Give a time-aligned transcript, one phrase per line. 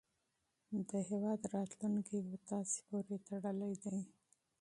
[0.89, 3.99] د هیواد راتلونکی په تاسې پورې تړلی دی.